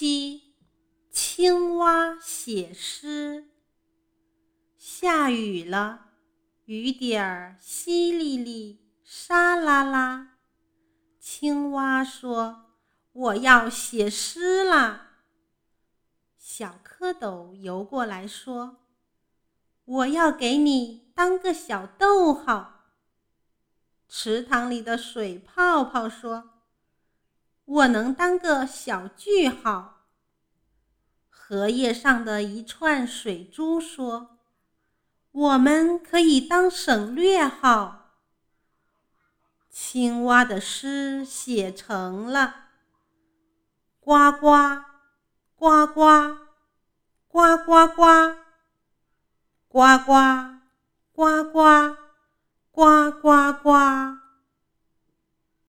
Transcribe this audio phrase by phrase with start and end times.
[0.00, 0.54] 七，
[1.10, 3.50] 青蛙写诗。
[4.78, 6.06] 下雨了，
[6.64, 10.38] 雨点儿淅沥沥，沙啦啦。
[11.18, 12.70] 青蛙说
[13.12, 15.18] ：“我要写诗啦。”
[16.38, 18.78] 小蝌蚪游过来说
[19.84, 22.86] ：“我要给你当个小逗号。”
[24.08, 26.59] 池塘里的水泡泡说。
[27.70, 30.06] 我能当个小句号。
[31.28, 34.38] 荷叶上的一串水珠说
[35.30, 38.16] ：“我们可以当省略号。”
[39.70, 42.56] 青蛙的诗写成了。
[44.00, 44.82] 呱呱，
[45.54, 46.38] 呱呱，
[47.28, 48.34] 呱呱呱，
[49.68, 50.58] 呱呱，
[51.12, 51.96] 呱呱，
[52.72, 54.19] 呱呱呱。